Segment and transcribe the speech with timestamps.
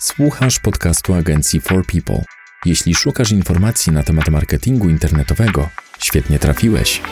[0.00, 2.24] Słuchasz podcastu agencji For People.
[2.64, 7.02] Jeśli szukasz informacji na temat marketingu internetowego, świetnie trafiłeś.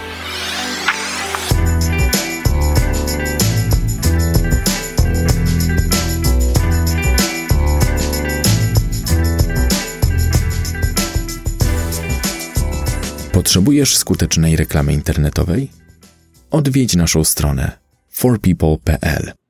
[13.33, 15.71] Potrzebujesz skutecznej reklamy internetowej?
[16.51, 17.79] Odwiedź naszą stronę
[18.11, 19.46] forpeople.pl.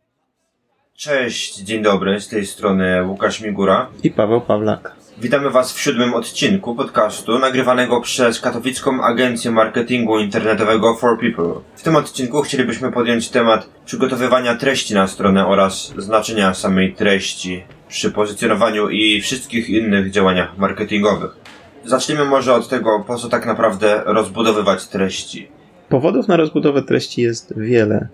[0.97, 3.89] Cześć, dzień dobry, z tej strony Łukasz Migura.
[4.03, 4.93] i Paweł Pawlak.
[5.19, 11.61] Witamy Was w siódmym odcinku podcastu nagrywanego przez katowicką agencję marketingu internetowego For People.
[11.75, 18.11] W tym odcinku chcielibyśmy podjąć temat przygotowywania treści na stronę oraz znaczenia samej treści przy
[18.11, 21.37] pozycjonowaniu i wszystkich innych działaniach marketingowych.
[21.85, 25.49] Zacznijmy może od tego, po co tak naprawdę rozbudowywać treści.
[25.89, 28.09] Powodów na rozbudowę treści jest wiele.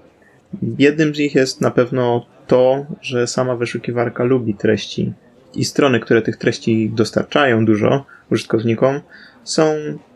[0.79, 5.13] Jednym z nich jest na pewno to, że sama wyszukiwarka lubi treści
[5.55, 9.01] i strony, które tych treści dostarczają dużo użytkownikom,
[9.45, 9.63] są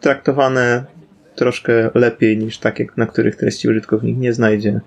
[0.00, 0.84] traktowane
[1.34, 4.80] troszkę lepiej niż takie, na których treści użytkownik nie znajdzie.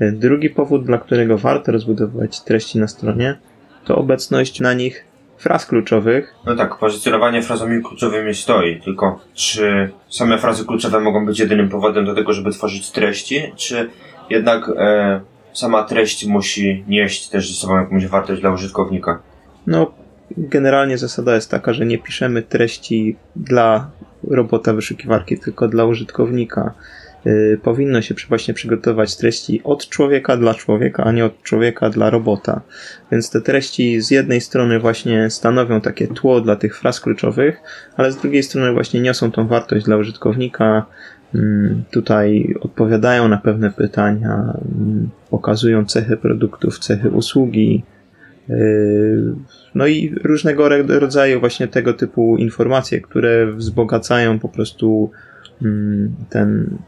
[0.00, 3.38] Drugi powód, dla którego warto rozbudowywać treści na stronie,
[3.84, 5.04] to obecność na nich
[5.38, 11.38] fraz kluczowych, No tak, pozycjonowanie frazami kluczowymi stoi, tylko czy same frazy kluczowe mogą być
[11.38, 13.90] jedynym powodem do tego, żeby tworzyć treści, czy
[14.30, 15.20] jednak e,
[15.52, 19.22] sama treść musi nieść też ze sobą jakąś wartość dla użytkownika?
[19.66, 19.92] No,
[20.36, 23.90] generalnie zasada jest taka, że nie piszemy treści dla
[24.28, 26.74] robota wyszukiwarki, tylko dla użytkownika.
[27.24, 32.10] Yy, powinno się właśnie przygotować treści od człowieka dla człowieka, a nie od człowieka dla
[32.10, 32.60] robota.
[33.12, 37.60] Więc te treści z jednej strony właśnie stanowią takie tło dla tych fraz kluczowych,
[37.96, 40.86] ale z drugiej strony właśnie niosą tą wartość dla użytkownika.
[41.34, 47.82] Mm, Tutaj odpowiadają na pewne pytania, mm, pokazują cechy produktów, cechy usługi,
[48.48, 49.34] Yy,
[49.74, 55.10] No i różnego ro- rodzaju właśnie tego typu informacje, które wzbogacają po prostu
[55.62, 56.78] mm, ten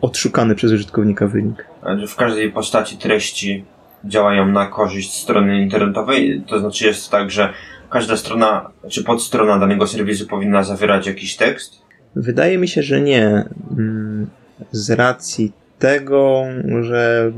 [0.00, 1.66] odszukany przez użytkownika wynik.
[2.08, 3.64] W każdej postaci treści
[4.04, 7.52] działają na korzyść strony internetowej, to znaczy jest tak, że
[7.90, 11.82] każda strona czy podstrona danego serwisu powinna zawierać jakiś tekst.
[12.16, 13.44] Wydaje mi się, że nie.
[13.70, 14.26] Mm,
[14.72, 16.44] Z racji tego,
[16.80, 17.32] że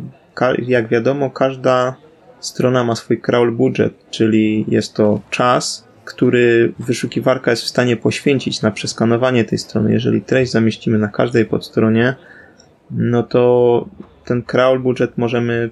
[0.58, 1.96] jak wiadomo, każda
[2.40, 8.62] strona ma swój crawl budget, czyli jest to czas, który wyszukiwarka jest w stanie poświęcić
[8.62, 9.92] na przeskanowanie tej strony.
[9.92, 12.14] Jeżeli treść zamieścimy na każdej podstronie,
[12.90, 13.86] no to
[14.24, 15.70] ten crawl budget możemy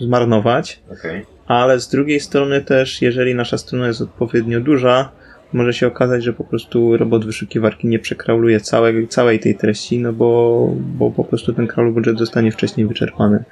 [0.00, 0.82] zmarnować.
[0.92, 1.26] Okej.
[1.46, 5.12] Ale z drugiej strony też, jeżeli nasza strona jest odpowiednio duża,
[5.52, 10.12] może się okazać, że po prostu robot wyszukiwarki nie przekrauluje całej, całej tej treści, no
[10.12, 13.44] bo, bo po prostu ten crawl budget zostanie wcześniej wyczerpany.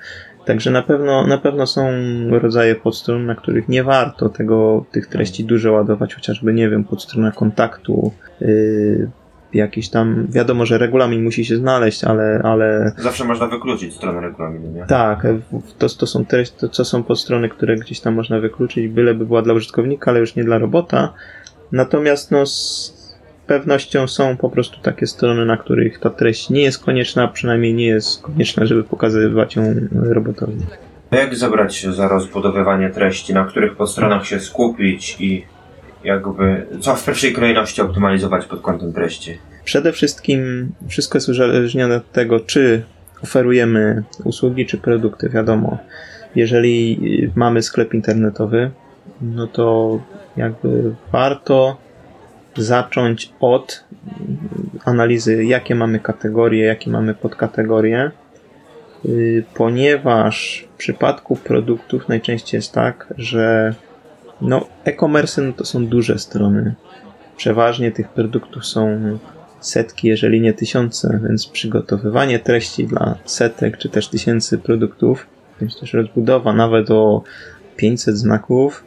[0.45, 1.91] Także na pewno, na pewno są
[2.31, 7.33] rodzaje podstron, na których nie warto tego, tych treści dużo ładować, chociażby, nie wiem, podstrona
[7.33, 9.09] kontaktu, yy,
[9.55, 14.71] jakiś tam, wiadomo, że regulamin musi się znaleźć, ale, ale Zawsze można wykluczyć stronę regulaminu,
[14.71, 14.87] nie?
[14.87, 15.27] tak,
[15.79, 19.43] to, to są treści, to, to są podstrony, które gdzieś tam można wykluczyć, byleby była
[19.43, 21.13] dla użytkownika, ale już nie dla robota.
[21.73, 22.99] Natomiast no, z
[23.47, 27.75] pewnością są po prostu takie strony, na których ta treść nie jest konieczna, a przynajmniej
[27.75, 30.61] nie jest konieczna, żeby pokazywać ją robotowi.
[31.11, 35.45] A Jak zabrać się za rozbudowywanie treści, na których podstronach się skupić i
[36.05, 39.39] jakby co w pierwszej kolejności optymalizować pod kątem treści?
[39.65, 42.83] Przede wszystkim wszystko jest uzależnione od tego, czy
[43.23, 45.29] oferujemy usługi, czy produkty.
[45.29, 45.79] Wiadomo,
[46.35, 47.01] jeżeli
[47.35, 48.71] mamy sklep internetowy,
[49.21, 49.99] no to
[50.39, 51.77] jakby warto
[52.57, 53.85] zacząć od
[54.85, 58.11] analizy, jakie mamy kategorie, jakie mamy podkategorie,
[59.05, 63.75] y, ponieważ w przypadku produktów najczęściej jest tak, że
[64.41, 66.75] no, e-commerce no to są duże strony.
[67.37, 69.01] Przeważnie tych produktów są
[69.61, 75.27] setki, jeżeli nie tysiące, więc przygotowywanie treści dla setek czy też tysięcy produktów,
[75.61, 77.23] bądź też rozbudowa nawet o
[77.77, 78.85] 500 znaków,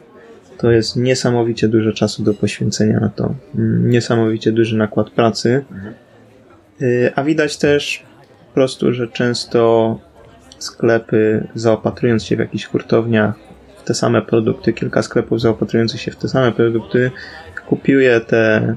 [0.62, 3.34] to jest niesamowicie dużo czasu do poświęcenia na to.
[3.54, 5.64] Mm, Niesamowicie duży nakład pracy.
[6.82, 8.02] Y, A widać też
[8.48, 9.98] po prostu, że często
[10.58, 13.34] sklepy zaopatrując się w jakichś hurtowniach
[13.76, 17.10] w te same produkty, kilka sklepów zaopatrujących się w te same produkty,
[17.68, 18.74] kupuje te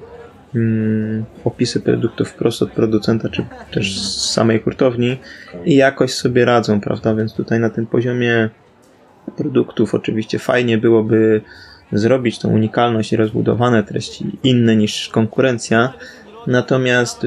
[0.55, 5.17] mm, opisy produktów wprost od producenta, czy też z samej hurtowni
[5.65, 7.15] i jakoś sobie radzą, prawda?
[7.15, 8.49] Więc tutaj na tym poziomie
[9.37, 11.41] produktów oczywiście fajnie byłoby
[11.97, 15.93] zrobić tą unikalność i rozbudowane treści inne niż konkurencja,
[16.47, 17.25] natomiast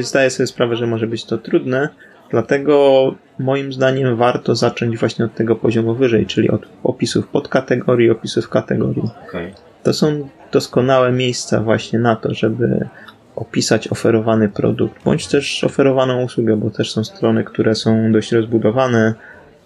[0.00, 1.88] zdaję sobie sprawę, że może być to trudne,
[2.30, 8.48] Dlatego moim zdaniem warto zacząć właśnie od tego poziomu wyżej, czyli od opisów podkategorii, opisów
[8.48, 9.10] kategorii.
[9.28, 9.54] Okej.
[9.82, 12.88] To są doskonałe miejsca właśnie na to, żeby
[13.36, 19.14] opisać oferowany produkt, bądź też oferowaną usługę, bo też są strony, które są dość rozbudowane,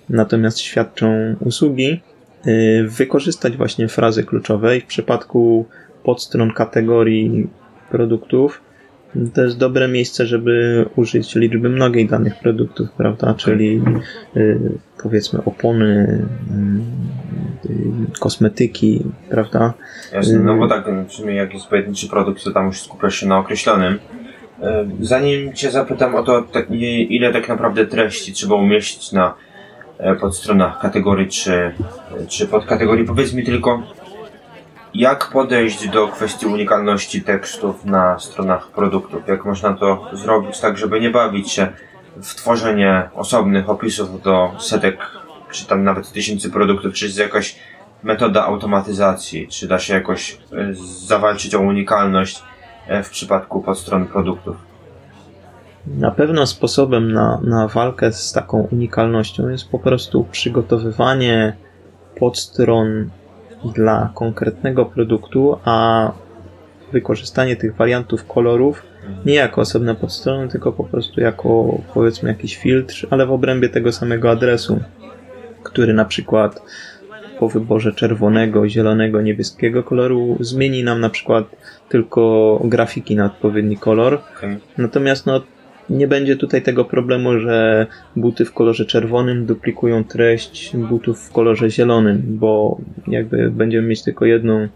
[0.08, 2.00] natomiast świadczą usługi.
[2.46, 5.66] Yy, Wykorzystać właśnie frazy kluczowe i w przypadku
[6.02, 7.48] podstron kategorii
[7.90, 8.60] produktów
[9.34, 13.34] to jest dobre miejsce, żeby użyć liczby mnogiej danych produktów, prawda?
[13.34, 13.82] Czyli
[14.34, 16.18] yy, powiedzmy opony,
[17.68, 19.74] yy, kosmetyki, prawda?
[20.12, 23.26] Jasne, no bo tak, w sumie jak jest pojedynczy produkt, to tam już skupiasz się
[23.26, 23.98] na określonym.
[25.00, 26.66] Zanim cię zapytam o to, tak,
[27.08, 29.34] ile tak naprawdę treści trzeba umieścić na
[30.20, 31.74] podstronach kategorii czy,
[32.28, 33.82] czy podkategorii, powiedz mi tylko,
[34.94, 39.28] jak podejść do kwestii unikalności tekstów na stronach produktów?
[39.28, 41.68] Jak można to zrobić tak, żeby nie bawić się
[42.22, 44.98] w tworzenie osobnych opisów do setek,
[45.50, 47.56] czy tam nawet tysięcy produktów, czy jest jakaś
[48.02, 50.36] metoda automatyzacji, czy da się jakoś e,
[51.06, 52.42] zawalczyć o unikalność
[52.86, 54.73] e, w przypadku podstron produktów?
[55.86, 61.56] Na pewno sposobem na, na walkę z taką unikalnością jest po prostu przygotowywanie
[62.16, 63.10] podstron
[63.74, 66.12] dla konkretnego produktu, a
[66.92, 68.82] wykorzystanie tych wariantów kolorów
[69.26, 73.92] nie jako osobne podstrony, tylko po prostu jako powiedzmy jakiś filtr, ale w obrębie tego
[73.92, 74.80] samego adresu,
[75.62, 76.62] który na przykład
[77.38, 81.44] po wyborze czerwonego, zielonego, niebieskiego koloru zmieni nam na przykład
[81.88, 84.20] tylko grafiki na odpowiedni kolor.
[84.78, 85.42] Natomiast no,
[85.90, 87.86] nie będzie tutaj tego problemu, że
[88.16, 94.24] buty w kolorze czerwonym duplikują treść butów w kolorze zielonym, bo jakby będziemy mieć tylko
[94.24, 94.68] jedną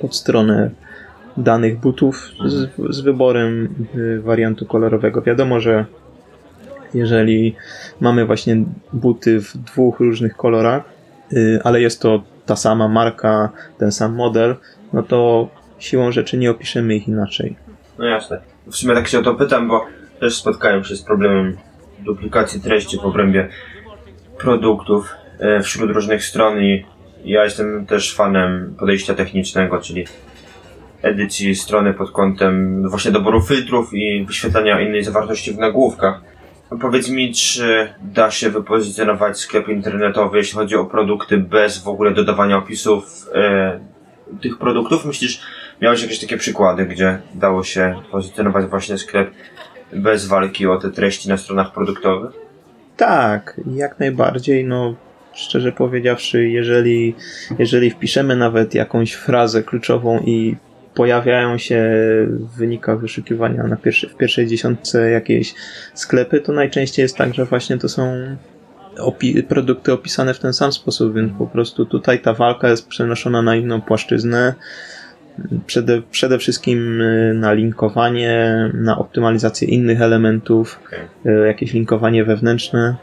[0.00, 0.70] podstronę
[1.36, 5.22] danych butów z, z wyborem y, wariantu kolorowego.
[5.22, 5.84] Wiadomo, że
[6.94, 7.56] jeżeli
[8.00, 10.82] mamy właśnie buty w dwóch różnych kolorach,
[11.32, 14.54] y, ale jest to ta sama marka, ten sam model,
[14.92, 15.48] no to
[15.78, 17.56] siłą rzeczy nie opiszemy ich inaczej.
[17.98, 18.40] No jasne.
[18.66, 19.86] W sumie tak się o to pytam, bo
[20.22, 21.56] też spotkałem się z problemem
[21.98, 23.48] duplikacji treści w obrębie
[24.38, 26.84] produktów e, wśród różnych stron i
[27.24, 30.06] ja jestem też fanem podejścia technicznego, czyli
[31.02, 36.20] edycji strony pod kątem właśnie doboru filtrów i wyświetlania innej zawartości w nagłówkach.
[36.80, 42.10] Powiedz mi, czy da się wypozycjonować sklep internetowy, jeśli chodzi o produkty, bez w ogóle
[42.10, 43.80] dodawania opisów e,
[44.42, 45.04] tych produktów?
[45.04, 45.42] Myślisz,
[45.80, 49.30] miałeś jakieś takie przykłady, gdzie dało się pozycjonować właśnie sklep
[49.92, 52.32] bez walki o te treści na stronach produktowych?
[52.96, 54.64] Tak, jak najbardziej.
[54.64, 54.94] No,
[55.34, 57.14] szczerze powiedziawszy, jeżeli,
[57.58, 60.56] jeżeli wpiszemy nawet jakąś frazę kluczową i
[60.94, 61.84] pojawiają się
[62.28, 65.54] w wynikach wyszukiwania na pierwszy, w pierwszej dziesiątce jakieś
[65.94, 68.36] sklepy, to najczęściej jest tak, że właśnie to są
[68.98, 73.42] opi- produkty opisane w ten sam sposób, więc po prostu tutaj ta walka jest przenoszona
[73.42, 74.54] na inną płaszczyznę.
[75.66, 81.00] Przede, przede wszystkim y, na linkowanie, na optymalizację innych elementów, Okej.
[81.26, 82.96] y, jakieś linkowanie wewnętrzne,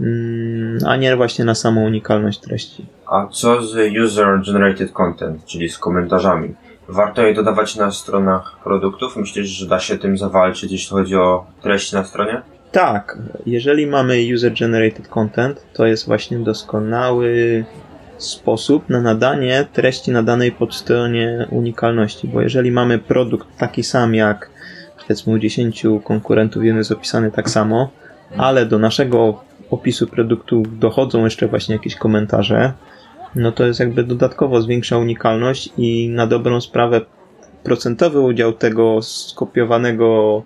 [0.00, 2.86] mm, a nie właśnie na samą unikalność treści.
[3.06, 6.54] A co z user-generated content, czyli z komentarzami?
[6.88, 9.16] Warto je dodawać na stronach produktów?
[9.16, 12.42] Myślisz, że da się tym zawalczyć, jeśli chodzi o treści na stronie?
[12.72, 17.64] Tak, jeżeli mamy user-generated content, to jest właśnie doskonały
[18.18, 24.50] sposób na nadanie treści na danej podstronie unikalności, bo jeżeli mamy produkt taki sam jak
[24.98, 27.90] powiedzmy u 10 konkurentów, jeden jest opisany tak samo,
[28.36, 32.72] ale do naszego opisu produktu dochodzą jeszcze właśnie jakieś komentarze,
[33.34, 37.00] no to jest jakby dodatkowo zwiększa unikalność i na dobrą sprawę
[37.62, 40.42] procentowy udział tego skopiowanego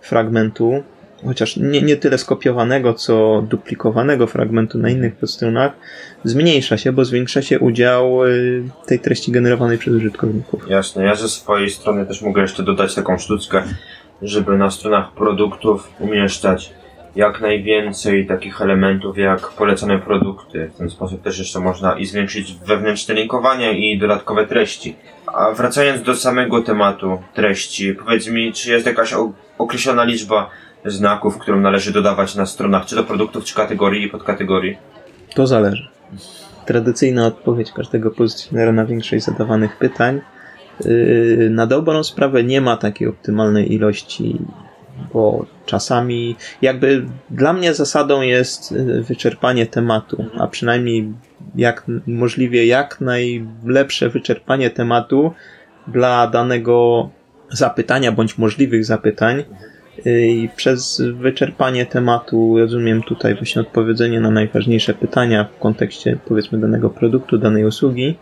[0.00, 0.82] fragmentu
[1.24, 5.72] chociaż nie, nie tyle skopiowanego, co duplikowanego fragmentu na innych podstronach,
[6.26, 10.68] zmniejsza się, bo zwiększa się udział y, tej treści generowanej przez użytkowników.
[10.68, 13.62] Jasne, ja ze swojej strony też mogę jeszcze dodać taką sztuczkę,
[14.22, 16.72] żeby na stronach produktów umieszczać
[17.16, 20.70] jak najwięcej takich elementów jak polecane produkty.
[20.74, 24.96] W ten sposób też jeszcze można i zwiększyć wewnętrzne linkowanie i dodatkowe treści.
[25.26, 29.14] A wracając do samego tematu treści, powiedz mi, czy jest jakaś
[29.58, 30.50] określona liczba
[30.84, 34.76] znaków, którą należy dodawać na stronach, czy do produktów, czy kategorii i podkategorii?
[35.34, 35.95] To zależy.
[36.66, 40.20] Tradycyjna odpowiedź każdego pozycjonera na większość zadawanych pytań.
[40.84, 44.38] Yy, Na dobrą sprawę nie ma takiej optymalnej ilości,
[45.12, 51.12] bo czasami jakby dla mnie zasadą jest yy, wyczerpanie tematu, a przynajmniej
[51.54, 55.32] jak możliwie jak najlepsze wyczerpanie tematu
[55.88, 57.08] dla danego
[57.50, 59.44] zapytania bądź możliwych zapytań.
[60.06, 66.60] Y, i przez wyczerpanie tematu rozumiem tutaj właśnie odpowiedzenie na najważniejsze pytania w kontekście powiedzmy
[66.60, 68.16] danego produktu, danej usługi.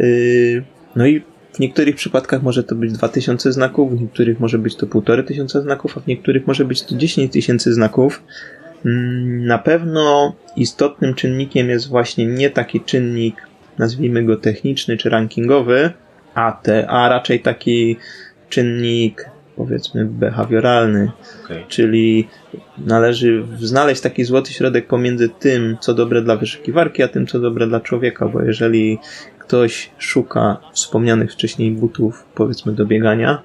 [0.00, 0.64] Y,
[0.96, 4.86] no i w niektórych przypadkach może to być 2000 znaków, w niektórych może być to
[4.86, 8.22] 1500 znaków, a w niektórych może być to 10 tysięcy znaków.
[8.86, 13.36] Mm, na pewno istotnym czynnikiem jest właśnie nie taki czynnik,
[13.78, 15.90] nazwijmy go techniczny czy rankingowy,
[16.34, 17.96] a, te, a raczej taki
[18.48, 21.10] czynnik powiedzmy behawioralny,
[21.44, 21.64] Okay.
[21.68, 22.28] czyli
[22.78, 27.66] należy znaleźć taki złoty środek pomiędzy tym, co dobre dla wyszukiwarki, a tym, co dobre
[27.66, 28.98] dla człowieka, bo jeżeli
[29.38, 33.42] ktoś szuka wspomnianych wcześniej butów, powiedzmy do biegania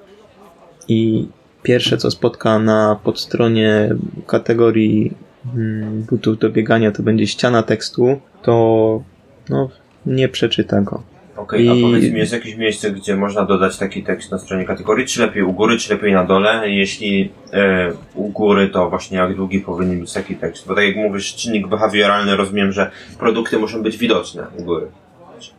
[0.88, 1.28] i
[1.62, 3.94] pierwsze, co spotka na podstronie
[4.26, 5.12] kategorii
[5.54, 9.02] mm, butów do biegania, to będzie ściana tekstu, to
[9.48, 9.70] no,
[10.06, 11.15] nie przeczyta go.
[11.46, 14.64] Okej, I- a powiedz mi, jest jakieś miejsce, gdzie można dodać taki tekst na stronie
[14.64, 16.70] kategorii, czy lepiej u góry, czy lepiej na dole?
[16.70, 20.66] Jeśli e, u góry, to właśnie jak długi powinien być taki tekst?
[20.68, 24.86] Bo tak jak mówisz, czynnik behawioralny, rozumiem, że produkty muszą być widoczne u góry.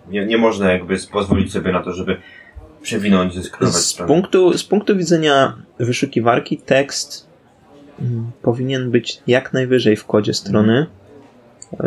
[0.09, 2.17] Nie, nie można jakby pozwolić sobie na to, żeby
[2.81, 4.07] przewinąć, zeskrować Z stronę.
[4.07, 7.27] punktu, z punktu widzenia wyszukiwarki tekst
[8.01, 10.85] mm, powinien być jak najwyżej w kodzie strony,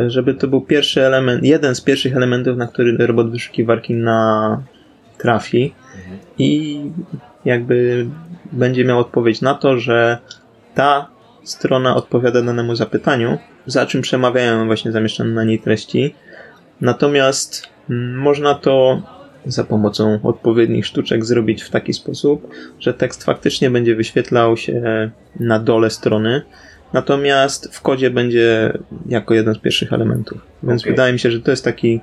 [0.06, 4.62] żeby to był pierwszy element, jeden z pierwszych elementów, na który robot wyszukiwarki na
[5.18, 5.74] trafi
[6.38, 6.80] i
[7.44, 8.06] jakby
[8.52, 10.18] będzie miał odpowiedź na to, że
[10.74, 11.08] ta
[11.44, 16.14] strona odpowiada danemu zapytaniu, za czym przemawiają właśnie zamieszczone na niej treści.
[16.80, 19.02] Natomiast mm, można to
[19.46, 25.10] za pomocą odpowiednich sztuczek zrobić w taki sposób, że tekst faktycznie będzie wyświetlał się
[25.40, 26.42] na dole strony,
[26.92, 30.38] natomiast w kodzie będzie jako jeden z pierwszych elementów.
[30.62, 30.92] Więc Okej.
[30.92, 32.00] wydaje mi się, że to jest taki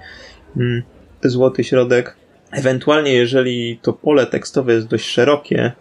[0.57, 0.83] mm,
[1.23, 2.15] złoty środek.
[2.51, 5.71] Ewentualnie, jeżeli to pole tekstowe jest dość szerokie,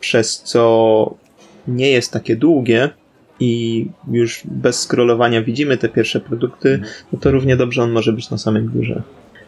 [0.00, 1.14] przez co
[1.68, 2.90] nie jest takie długie
[3.40, 6.80] i już bez scrollowania widzimy te pierwsze produkty,
[7.12, 9.02] no to równie dobrze on może być na samym górze.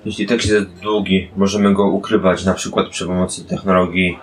[0.04, 4.18] Jeśli tekst jest długi, możemy go ukrywać na przykład przy pomocy technologii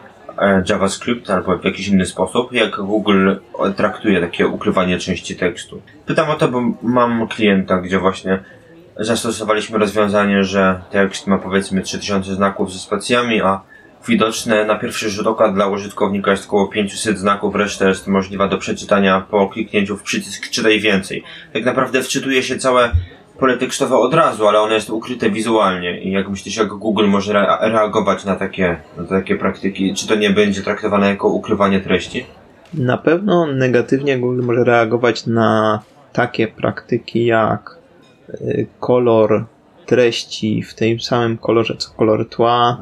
[0.69, 3.31] JavaScript albo w jakiś inny sposób, jak Google
[3.75, 5.81] traktuje takie ukrywanie części tekstu.
[6.05, 8.39] Pytam o to, bo mam klienta, gdzie właśnie
[8.99, 13.61] zastosowaliśmy rozwiązanie, że tekst ma powiedzmy 3000 znaków ze spacjami, a
[14.07, 18.57] widoczne na pierwszy rzut oka dla użytkownika jest około 500 znaków, reszta jest możliwa do
[18.57, 21.23] przeczytania po kliknięciu w przycisk czytaj więcej.
[21.53, 22.91] Tak naprawdę wczytuje się całe
[23.39, 27.33] pole tekstowe od razu, ale ono jest ukryte wizualnie i jak myślisz, jak Google może
[27.33, 29.93] rea- reagować na takie, na takie praktyki?
[29.93, 32.25] Czy to nie będzie traktowane jako ukrywanie treści?
[32.73, 35.79] Na pewno negatywnie Google może reagować na
[36.13, 37.77] takie praktyki jak
[38.29, 39.45] y, kolor
[39.85, 42.77] treści w tym samym kolorze co kolor tła,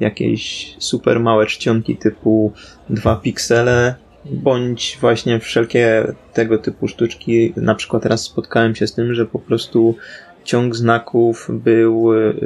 [0.00, 2.52] jakieś super małe czcionki typu
[2.90, 3.94] 2 piksele,
[4.30, 7.52] bądź właśnie wszelkie tego typu sztuczki.
[7.56, 9.96] Na przykład teraz spotkałem się z tym, że po prostu
[10.44, 12.36] ciąg znaków był y,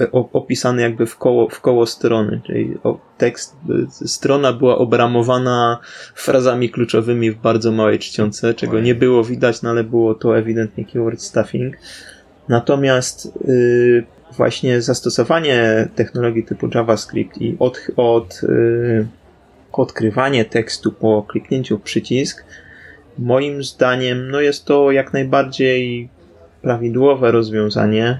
[0.00, 2.74] y, opisany jakby w koło, w koło strony, czyli
[3.18, 3.56] tekst,
[4.02, 5.78] y, strona była obramowana
[6.14, 10.84] frazami kluczowymi w bardzo małej czcionce, czego nie było widać, no ale było to ewidentnie
[10.84, 11.76] keyword stuffing.
[12.48, 13.38] Natomiast
[14.36, 18.40] właśnie zastosowanie technologii typu JavaScript i od, od,
[19.80, 22.44] odkrywanie tekstu po kliknięciu w przycisk,
[23.18, 26.08] moim zdaniem, no jest to jak najbardziej
[26.62, 28.18] prawidłowe rozwiązanie.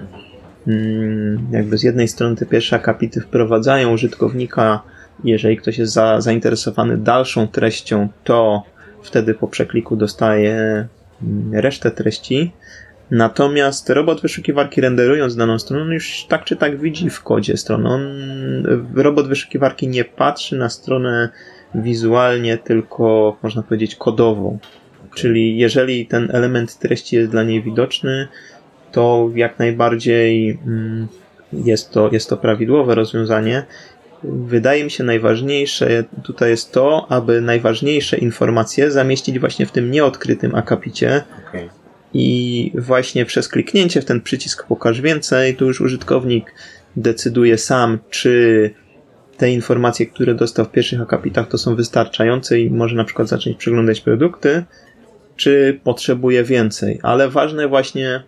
[0.67, 4.83] Mm, Jakby z jednej strony te pierwsze akapity wprowadzają użytkownika,
[5.25, 8.63] jeżeli ktoś jest za, zainteresowany dalszą treścią, to
[9.03, 10.55] wtedy po przekliku dostaje
[11.23, 12.53] mm, resztę treści.
[13.11, 17.91] Natomiast robot wyszukiwarki renderując daną stronę, on już tak czy tak widzi w kodzie stronę.
[17.91, 18.03] On,
[18.95, 21.29] robot wyszukiwarki nie patrzy na stronę
[21.75, 24.59] wizualnie, tylko można powiedzieć kodowo.
[25.15, 28.29] Czyli jeżeli ten element treści jest dla niej widoczny,
[28.93, 31.09] to jak najbardziej mm,
[31.53, 33.65] jest to, jest to prawidłowe rozwiązanie.
[34.25, 40.55] Wydaje mi się najważniejsze tutaj jest to, aby najważniejsze informacje zamieścić właśnie w tym nieodkrytym
[40.55, 41.69] akapicie, Okej.
[42.19, 46.55] I właśnie przez kliknięcie w ten przycisk pokaż więcej, to już użytkownik
[46.97, 48.71] decyduje sam, czy
[49.37, 53.57] te informacje, które dostał w pierwszych akapitach, to są wystarczające i może na przykład zacząć
[53.57, 54.65] przeglądać produkty,
[55.37, 57.01] czy potrzebuje więcej.
[57.03, 58.23] Ale ważne właśnie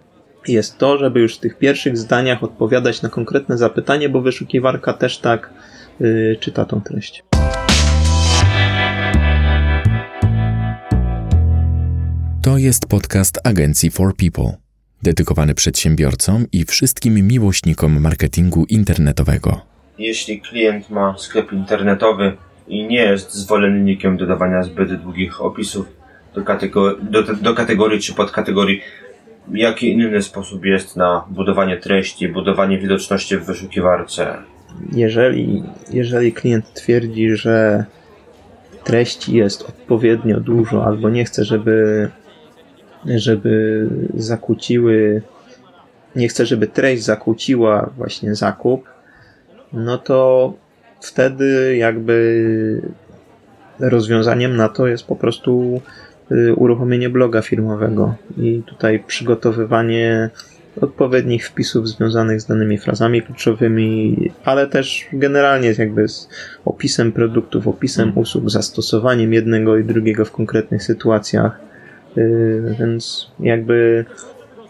[0.49, 5.19] jest to, żeby już w tych pierwszych zdaniach odpowiadać na konkretne zapytanie, bo wyszukiwarka też
[5.19, 5.51] tak
[6.01, 7.25] yy, czyta tą treść.
[12.43, 14.53] To jest podcast agencji For People,
[15.03, 19.61] dedykowany przedsiębiorcom i wszystkim miłośnikom marketingu internetowego.
[19.99, 22.37] Jeśli klient ma sklep internetowy
[22.69, 25.87] i nie jest zwolennikiem dodawania zbyt długich opisów
[26.35, 28.81] do, kategor- do, do kategorii czy podkategorii.
[29.53, 34.37] Jaki inny sposób jest na budowanie treści, budowanie widoczności w wyszukiwarce?
[34.93, 37.85] Jeżeli, jeżeli klient twierdzi, że
[38.85, 42.09] treści jest odpowiednio dużo, albo nie chce, żeby,
[43.07, 45.23] żeby zakłóciły,
[46.17, 48.89] nie chce, żeby treść zakłóciła właśnie zakup,
[49.73, 50.53] no to
[51.01, 52.83] wtedy jakby
[53.81, 55.81] rozwiązaniem na to jest po prostu
[56.33, 60.31] y, uruchomienie bloga firmowego i tutaj przygotowywanie
[60.81, 66.29] odpowiednich wpisów związanych z danymi frazami kluczowymi, ale też generalnie jakby z
[66.65, 71.68] opisem produktów, opisem usług, zastosowaniem jednego i drugiego w konkretnych sytuacjach.
[72.19, 74.05] Y, Więc jakby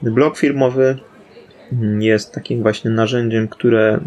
[0.03, 0.99] blog firmowy
[1.99, 4.01] jest takim właśnie narzędziem, które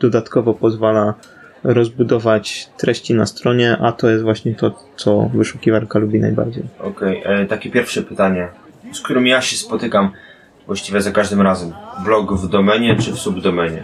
[0.00, 1.14] dodatkowo pozwala
[1.64, 6.62] rozbudować treści na stronie, a to jest właśnie to, co wyszukiwarka lubi najbardziej.
[6.80, 8.48] Okej, e, takie pierwsze pytanie,
[8.92, 10.10] z którym ja się spotykam
[10.66, 11.72] właściwie za każdym razem.
[12.04, 13.82] Blog w domenie czy w subdomenie?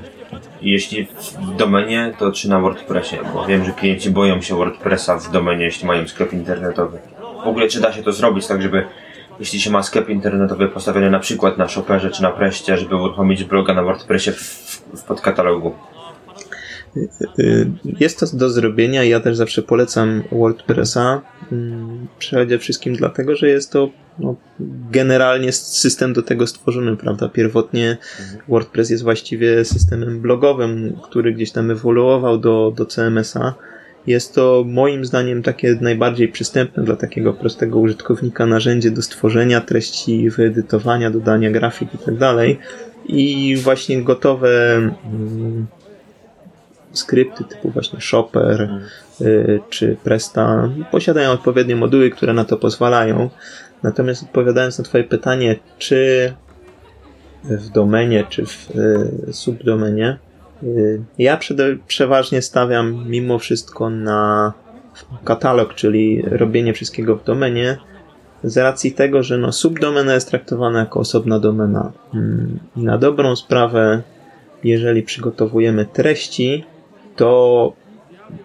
[0.62, 1.06] I jeśli
[1.40, 3.16] w domenie, to czy na WordPressie?
[3.34, 6.98] Bo wiem, że klienci boją się WordPressa w domenie, jeśli mają sklep internetowy.
[7.44, 8.84] W ogóle czy da się to zrobić tak, żeby
[9.42, 13.44] jeśli się ma sklep internetowy postawiony na przykład na Shopperze czy na Preście, żeby uruchomić
[13.44, 15.74] bloga na WordPressie w, w podkatalogu?
[17.84, 19.04] Jest to do zrobienia.
[19.04, 21.22] Ja też zawsze polecam WordPressa.
[21.52, 24.36] mm, Przede wszystkim dlatego, że jest to no,
[24.90, 27.28] generalnie system do tego stworzony, prawda?
[27.28, 27.96] Pierwotnie
[28.48, 33.54] WordPress jest właściwie systemem blogowym, który gdzieś tam ewoluował do, do CMS-a.
[34.06, 40.30] Jest to moim zdaniem takie najbardziej przystępne dla takiego prostego użytkownika narzędzie do stworzenia treści,
[40.30, 42.58] wyedytowania, dodania grafik i tak dalej.
[43.06, 45.66] I właśnie gotowe mm,
[46.92, 48.80] skrypty typu właśnie Shopper
[49.20, 53.30] y, czy Presta posiadają odpowiednie moduły, które na to pozwalają.
[53.82, 56.32] Natomiast odpowiadając na Twoje pytanie, czy
[57.44, 58.70] w domenie, czy w
[59.28, 60.18] y, subdomenie,
[61.18, 64.52] ja przede, przeważnie stawiam mimo wszystko na
[65.24, 67.78] katalog, czyli robienie wszystkiego w domenie,
[68.44, 71.92] z racji tego, że no, subdomena jest traktowana jako osobna domena.
[72.14, 74.02] Mm, I na dobrą sprawę,
[74.64, 76.64] jeżeli przygotowujemy treści,
[77.16, 77.72] to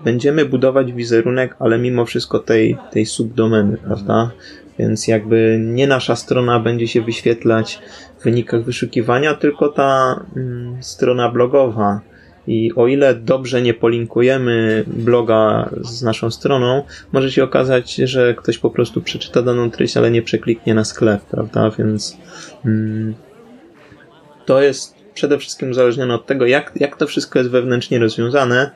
[0.04, 4.32] będziemy budować wizerunek, ale mimo wszystko tej, tej subdomeny, prawda?
[4.80, 7.80] Więc jakby nie nasza strona będzie się wyświetlać
[8.20, 12.02] w wynikach wyszukiwania, tylko ta mm, strona blogowa.
[12.48, 18.58] I o ile dobrze nie polinkujemy bloga z naszą stroną, może się okazać, że ktoś
[18.58, 21.72] po prostu przeczyta daną treść, ale nie przekliknie na sklep, prawda?
[21.80, 22.18] Więc
[22.66, 23.14] mm,
[24.46, 28.72] to jest przede wszystkim uzależnione od tego, jak, jak to wszystko jest wewnętrznie rozwiązane.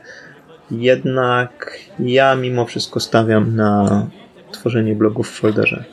[0.72, 4.08] Jednak ja mimo wszystko stawiam na
[4.52, 5.84] tworzenie blogów w folderze.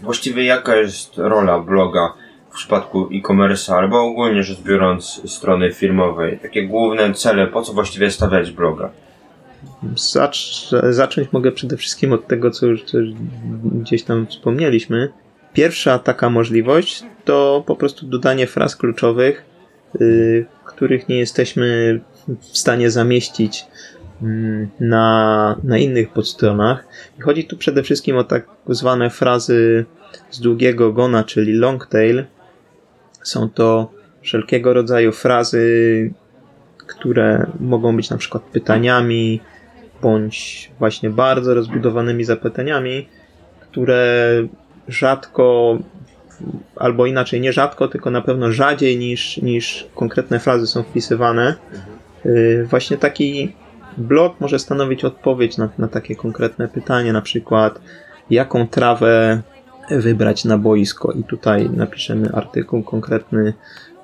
[0.00, 2.12] Właściwie jaka jest rola bloga
[2.50, 6.38] w przypadku e-commerce albo ogólnie rzecz biorąc strony firmowej?
[6.38, 8.90] Takie główne cele, po co właściwie stawiać bloga?
[9.96, 13.14] Zacz, zacząć mogę przede wszystkim od tego, co już, co już
[13.64, 15.12] gdzieś tam wspomnieliśmy.
[15.52, 19.44] Pierwsza taka możliwość to po prostu dodanie fraz kluczowych,
[20.00, 22.00] yy, których nie jesteśmy
[22.40, 23.66] w stanie zamieścić
[24.80, 26.86] na, na innych podstronach.
[27.18, 29.84] I chodzi tu przede wszystkim o tak zwane frazy
[30.30, 32.24] z długiego gona, czyli long tail.
[33.22, 33.90] Są to
[34.22, 36.10] wszelkiego rodzaju frazy,
[36.76, 39.40] które mogą być na przykład pytaniami,
[40.02, 43.08] bądź właśnie bardzo rozbudowanymi zapytaniami,
[43.60, 44.32] które
[44.88, 45.78] rzadko,
[46.76, 51.54] albo inaczej, nie rzadko, tylko na pewno rzadziej niż, niż konkretne frazy są wpisywane.
[52.24, 53.52] Yy, Właśnie taki
[53.98, 57.80] blog może stanowić odpowiedź na, na takie konkretne pytanie, na przykład
[58.30, 59.42] jaką trawę
[59.90, 61.12] wybrać na boisko?
[61.12, 63.52] I tutaj napiszemy artykuł konkretny,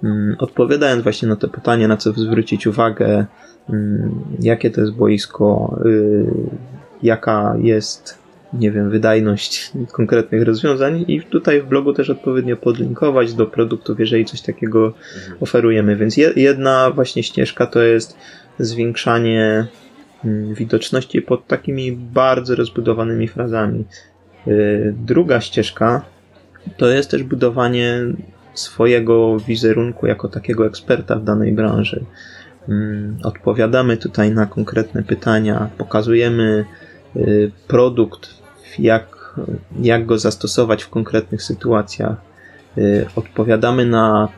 [0.05, 3.27] mm, odpowiadając właśnie na to pytanie, na co zwrócić uwagę,
[3.71, 6.27] mm, jakie to jest boisko, y,
[7.03, 8.18] jaka jest,
[8.53, 14.25] nie wiem, wydajność konkretnych rozwiązań i tutaj w blogu też odpowiednio podlinkować do produktów, jeżeli
[14.25, 14.95] coś takiego
[15.41, 15.97] oferujemy.
[15.97, 18.17] Więc je, jedna właśnie ścieżka to jest
[18.59, 19.67] zwiększanie
[20.25, 23.85] mm, widoczności pod takimi bardzo rozbudowanymi frazami.
[24.47, 26.05] Y, Druga ścieżka
[26.77, 28.01] to jest też budowanie
[28.55, 32.05] swojego wizerunku jako takiego eksperta w danej branży.
[32.69, 36.65] Mm, Odpowiadamy tutaj na konkretne pytania, pokazujemy
[37.17, 38.38] y, produkt,
[38.79, 39.35] jak,
[39.83, 42.17] jak go zastosować w konkretnych sytuacjach.
[42.79, 44.29] Y, Odpowiadamy na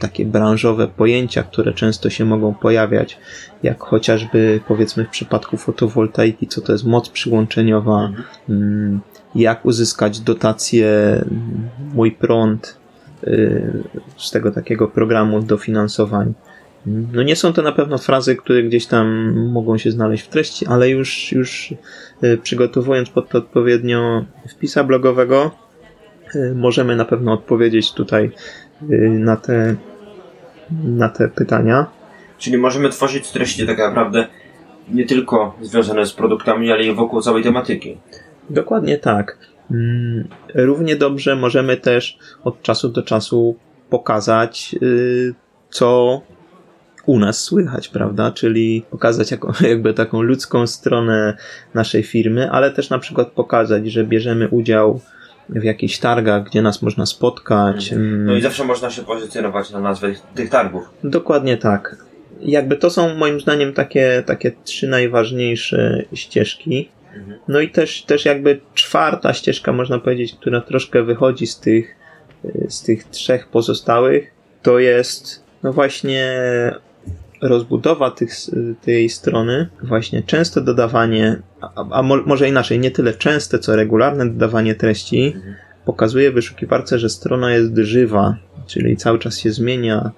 [0.00, 3.18] takie branżowe pojęcia, które często się mogą pojawiać,
[3.62, 8.10] jak chociażby powiedzmy w przypadku fotowoltaiki, co to jest moc przyłączeniowa,
[8.48, 9.00] mm,
[9.34, 12.76] jak uzyskać dotację mm, mój prąd
[13.24, 13.82] y,
[14.16, 16.34] z tego takiego programu dofinansowań.
[16.86, 20.66] No nie są to na pewno frazy, które gdzieś tam mogą się znaleźć w treści,
[20.66, 21.74] ale już, już
[22.24, 25.50] y, przygotowując pod to odpowiednio wpisa blogowego,
[26.34, 28.30] y, możemy na pewno odpowiedzieć tutaj
[29.10, 29.76] na te,
[30.84, 31.86] na te pytania.
[32.38, 34.26] Czyli możemy tworzyć treści tak naprawdę
[34.88, 37.96] nie tylko związane z produktami, ale i wokół całej tematyki.
[38.50, 39.38] Dokładnie tak.
[39.70, 43.56] Mm, równie dobrze możemy też od czasu do czasu
[43.90, 45.34] pokazać, y,
[45.70, 46.20] co
[47.06, 48.30] u nas słychać, prawda?
[48.30, 51.36] Czyli pokazać jaką, jakby taką ludzką stronę
[51.74, 55.00] naszej firmy, ale też na przykład pokazać, że bierzemy udział
[55.48, 57.92] w jakichś targach, gdzie nas można spotkać.
[57.92, 58.24] Mhm.
[58.24, 60.84] No i zawsze można się pozycjonować na nazwę tych targów.
[61.04, 61.96] Dokładnie tak.
[62.40, 66.88] Jakby to są moim zdaniem takie, takie trzy najważniejsze ścieżki.
[67.48, 71.96] No i też, też jakby czwarta ścieżka, można powiedzieć, która troszkę wychodzi z tych,
[72.68, 74.30] z tych trzech pozostałych,
[74.62, 76.34] to jest no właśnie
[77.42, 78.30] rozbudowa tych,
[78.82, 84.74] tej strony, właśnie częste dodawanie, a, a może inaczej, nie tyle częste, co regularne dodawanie
[84.74, 85.36] treści,
[85.84, 90.10] pokazuje wyszukiwarce, że strona jest żywa, czyli cały czas się zmienia,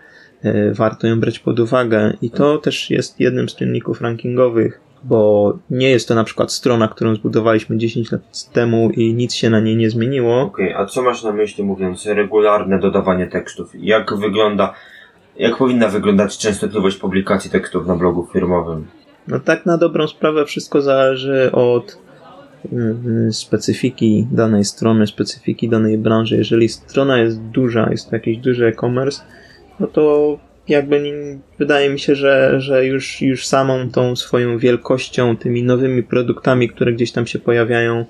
[0.42, 5.52] e, warto ją brać pod uwagę i to też jest jednym z czynników rankingowych bo
[5.70, 9.61] nie jest to na przykład strona, którą zbudowaliśmy 10 lat temu i nic się na
[9.61, 10.40] niej nie zmieniło.
[10.40, 13.70] Okej, okay, a co masz na myśli mówiąc regularne dodawanie tekstów?
[13.74, 14.74] Jak wygląda,
[15.37, 18.87] jak powinna wyglądać częstotliwość publikacji tekstów na blogu firmowym?
[19.29, 21.99] No tak na dobrą sprawę wszystko zależy od
[22.73, 26.37] mm, specyfiki danej strony, specyfiki danej branży.
[26.37, 29.23] Jeżeli strona jest duża, jest to jakiś duży e-commerce,
[29.81, 31.14] no to jakby
[31.59, 36.92] wydaje mi się, że, że już, już samą tą swoją wielkością, tymi nowymi produktami, które
[36.92, 38.05] gdzieś tam się pojawiają,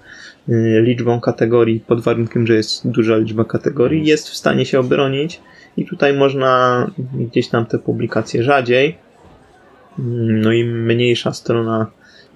[0.83, 5.41] liczbą kategorii, pod warunkiem, że jest duża liczba kategorii, jest w stanie się obronić
[5.77, 8.99] i tutaj można gdzieś tam te publikacje rzadziej,
[10.43, 11.87] no i mniejsza strona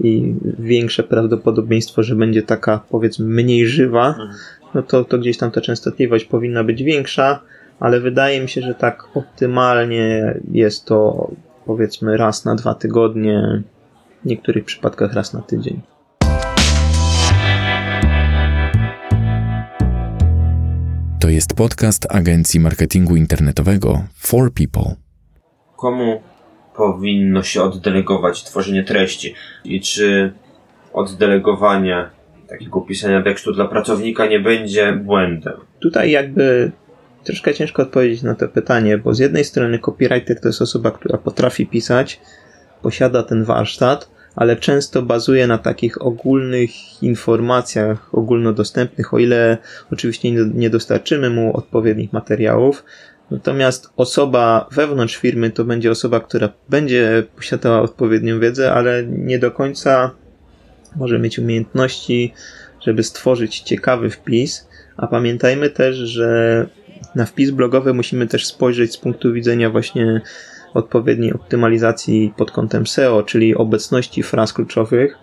[0.00, 4.30] i większe prawdopodobieństwo, że będzie taka powiedzmy mniej żywa, mhm.
[4.74, 7.42] no to, to gdzieś tam ta częstotliwość powinna być większa,
[7.80, 11.30] ale wydaje mi się, że tak optymalnie jest to
[11.66, 13.62] powiedzmy raz na dwa tygodnie,
[14.24, 15.80] w niektórych przypadkach raz na tydzień.
[21.26, 24.94] To jest podcast agencji marketingu internetowego For People.
[25.76, 26.22] Komu
[26.76, 29.34] powinno się oddelegować tworzenie treści
[29.64, 30.32] i czy
[30.92, 32.10] oddelegowanie
[32.48, 35.54] takiego pisania tekstu dla pracownika nie będzie błędem?
[35.80, 36.72] Tutaj jakby
[37.24, 41.18] Troszkę ciężko odpowiedzieć na to pytanie, bo z jednej strony copywriter to jest osoba, która
[41.18, 42.20] potrafi pisać,
[42.82, 49.58] posiada ten warsztat, ale często bazuje na takich ogólnych informacjach, ogólnodostępnych, o ile
[49.92, 52.84] oczywiście nie dostarczymy mu odpowiednich materiałów.
[53.30, 59.50] Natomiast osoba wewnątrz firmy to będzie osoba, która będzie posiadała odpowiednią wiedzę, ale nie do
[59.50, 60.10] końca
[60.96, 62.32] może mieć umiejętności,
[62.80, 64.68] żeby stworzyć ciekawy wpis.
[64.96, 66.66] A pamiętajmy też, że
[67.14, 70.20] na wpis blogowy musimy też spojrzeć z punktu widzenia właśnie
[70.76, 75.18] odpowiedniej optymalizacji pod kątem SEO, czyli obecności fraz kluczowych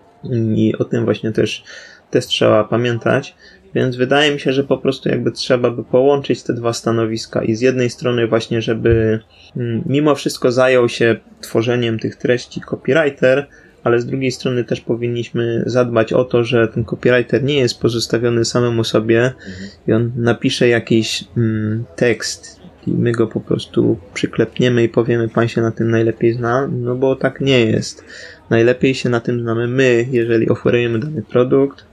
[0.55, 1.63] i o tym właśnie też,
[2.11, 3.35] też trzeba pamiętać.
[3.75, 7.55] Więc wydaje mi się, że po prostu jakby trzeba by połączyć te dwa stanowiska i
[7.55, 9.19] z jednej strony właśnie, żeby
[9.57, 13.47] mm, mimo wszystko zajął się tworzeniem tych treści copywriter,
[13.83, 18.45] ale z drugiej strony też powinniśmy zadbać o to, że ten copywriter nie jest pozostawiony
[18.45, 19.69] samemu sobie mhm.
[19.87, 25.48] i on napisze jakiś mm, tekst i my go po prostu przyklepniemy i powiemy, pan
[25.48, 28.04] się na tym najlepiej zna, no bo tak nie jest.
[28.50, 31.86] Najlepiej się na tym znamy my, jeżeli oferujemy dany produkt,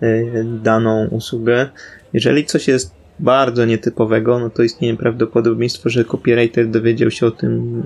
[0.00, 1.68] yy, daną usługę.
[2.12, 7.82] Jeżeli coś jest bardzo nietypowego, no to istnieje prawdopodobieństwo, że copywriter dowiedział się o tym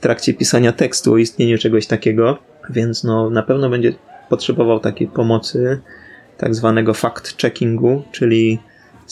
[0.00, 2.38] trakcie pisania tekstu o istnieniu czegoś takiego,
[2.70, 3.92] więc no, na pewno będzie
[4.28, 5.80] potrzebował takiej pomocy,
[6.36, 8.58] tak zwanego fact-checkingu, czyli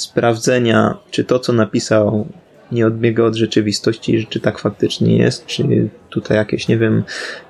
[0.01, 2.27] sprawdzenia, czy to, co napisał,
[2.73, 7.05] nie odbiega od rzeczywistości, czy tak faktycznie jest, czy tutaj jakieś, nie wiem,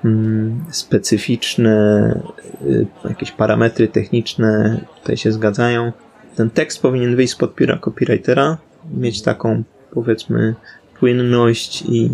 [0.05, 2.19] mm, specyficzne
[2.65, 5.91] y, jakieś parametry techniczne tutaj się zgadzają.
[6.35, 8.57] Ten tekst powinien wyjść spod pióra copywritera,
[8.93, 10.55] mieć taką, powiedzmy,
[10.99, 12.09] płynność i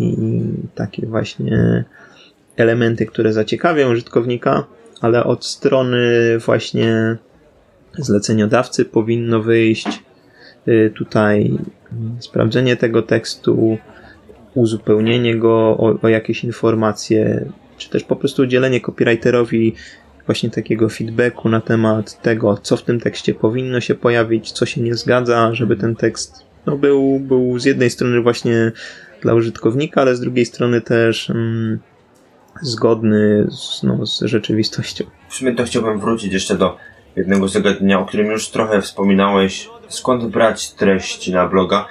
[0.74, 1.84] takie właśnie
[2.56, 4.64] elementy, które zaciekawią użytkownika,
[5.00, 5.98] ale od strony
[6.38, 7.16] właśnie
[7.98, 10.02] zleceniodawcy powinno wyjść
[10.94, 11.58] tutaj
[12.18, 13.78] sprawdzenie tego tekstu,
[14.54, 19.74] uzupełnienie go o, o jakieś informacje, czy też po prostu udzielenie copywriterowi
[20.26, 24.80] właśnie takiego feedbacku na temat tego, co w tym tekście powinno się pojawić, co się
[24.80, 28.72] nie zgadza, żeby ten tekst no, był, był z jednej strony właśnie
[29.22, 31.78] dla użytkownika, ale z drugiej strony też mm,
[32.62, 35.04] zgodny z, no, z rzeczywistością.
[35.28, 36.76] W sumie to chciałbym wrócić jeszcze do
[37.16, 39.68] jednego zagadnienia, o którym już trochę wspominałeś.
[39.88, 41.86] Skąd brać treści na bloga?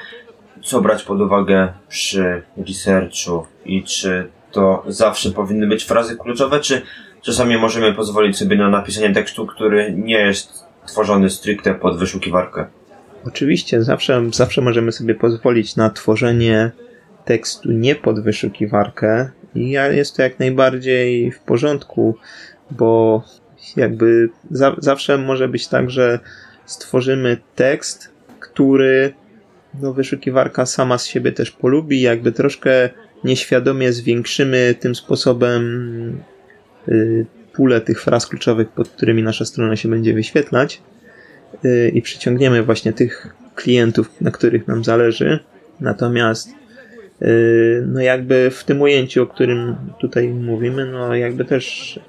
[0.63, 3.45] Co brać pod uwagę przy researchu?
[3.65, 6.81] I czy to zawsze powinny być frazy kluczowe, czy
[7.21, 12.65] czasami możemy pozwolić sobie na napisanie tekstu, który nie jest tworzony stricte pod wyszukiwarkę?
[13.27, 16.71] Oczywiście, zawsze, zawsze możemy sobie pozwolić na tworzenie
[17.25, 22.17] tekstu nie pod wyszukiwarkę i jest to jak najbardziej w porządku,
[22.71, 23.23] bo
[23.75, 26.19] jakby za, zawsze może być tak, że
[26.65, 29.13] stworzymy tekst, który
[29.81, 32.89] no, wyszukiwarka sama z siebie też polubi, jakby troszkę
[33.23, 35.63] nieświadomie zwiększymy tym sposobem
[36.87, 40.81] y, pulę tych fraz kluczowych, pod którymi nasza strona się będzie wyświetlać
[41.65, 45.39] y, i przyciągniemy właśnie tych klientów, na których nam zależy.
[45.79, 46.49] Natomiast
[47.21, 51.99] y, no jakby w tym ujęciu, o którym tutaj mówimy, no jakby też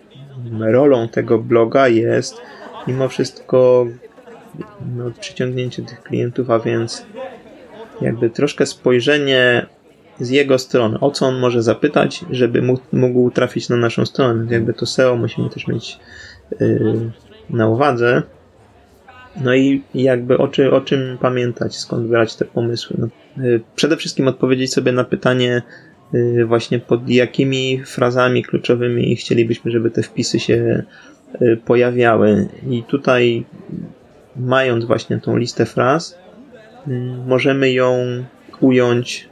[0.61, 2.35] rolą tego bloga jest
[2.87, 3.87] mimo wszystko
[4.97, 7.07] no, przyciągnięcie tych klientów, a więc
[8.01, 9.67] jakby troszkę spojrzenie
[10.21, 14.47] z jego strony, o co on może zapytać, żeby mógł trafić na naszą stronę.
[14.51, 15.99] Jakby to SEO musimy też mieć
[16.61, 17.11] yy,
[17.51, 18.23] na uwadze.
[19.41, 22.97] No i jakby o, czy, o czym pamiętać, skąd brać te pomysły.
[22.99, 23.09] No,
[23.45, 25.63] yy, przede wszystkim odpowiedzieć sobie na pytanie,
[26.13, 30.83] yy, właśnie pod jakimi frazami kluczowymi chcielibyśmy, żeby te wpisy się
[31.65, 32.49] pojawiały.
[32.71, 33.45] I tutaj,
[34.39, 36.19] mając właśnie tą listę fraz,
[36.87, 36.95] yy,
[37.27, 37.97] możemy ją
[38.61, 39.29] ująć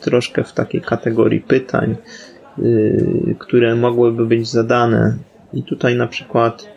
[0.00, 1.96] troszkę w takiej kategorii pytań,
[2.58, 5.16] yy, które mogłyby być zadane.
[5.52, 6.68] I tutaj na przykład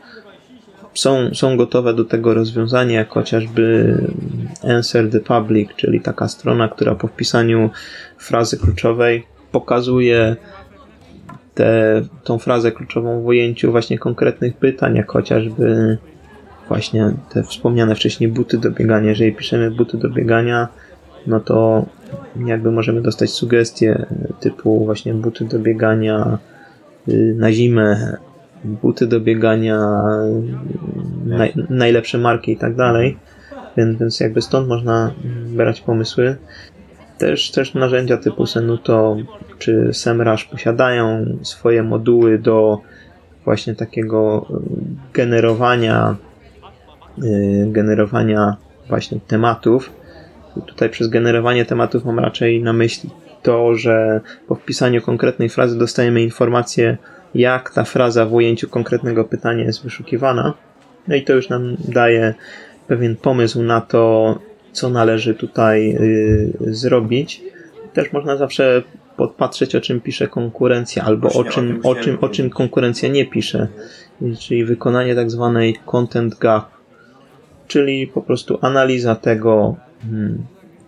[0.94, 3.98] są, są gotowe do tego rozwiązania, jak chociażby
[4.64, 7.70] Answer the Public, czyli taka strona, która po wpisaniu
[8.18, 10.36] frazy kluczowej pokazuje
[11.54, 15.98] tę tą frazę kluczową w ujęciu właśnie konkretnych pytań, jak chociażby
[16.68, 19.10] właśnie te wspomniane wcześniej buty do biegania.
[19.10, 20.68] Jeżeli piszemy buty do biegania,
[21.28, 21.86] no to
[22.46, 24.06] jakby możemy dostać sugestie
[24.40, 26.38] typu właśnie buty do biegania
[27.08, 28.18] y, na zimę,
[28.64, 29.80] buty do biegania,
[31.26, 33.18] naj, najlepsze marki i tak dalej.
[33.78, 35.14] Więc, więc jakby stąd można
[35.46, 36.36] brać pomysły.
[37.18, 39.18] Też, też narzędzia typu Senuto
[39.60, 42.82] czy SEMrush posiadają swoje moduły do
[43.46, 44.46] właśnie takiego
[45.14, 46.16] generowania
[47.72, 48.58] generowania
[48.90, 49.92] właśnie tematów
[50.62, 53.10] Tutaj przez generowanie tematów mam raczej na myśli
[53.42, 56.98] to, że po wpisaniu konkretnej frazy dostajemy informację,
[57.36, 60.54] jak ta fraza w ujęciu konkretnego pytania jest wyszukiwana.
[61.08, 62.34] No i to już nam daje
[62.88, 64.40] pewien pomysł na to,
[64.72, 67.42] co należy tutaj yy, zrobić.
[67.94, 68.84] Też można zawsze
[69.18, 73.68] podpatrzeć, o czym pisze konkurencja, albo o czym, o, czym, o czym konkurencja nie pisze.
[74.40, 76.73] Czyli wykonanie tak zwanej content gap,
[77.68, 80.46] czyli po prostu analiza tego, Hmm.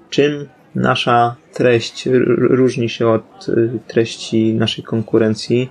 [0.10, 5.70] Czym nasza treść różni się od y, treści naszej konkurencji?